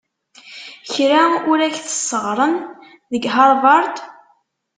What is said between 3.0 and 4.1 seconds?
deg Havard?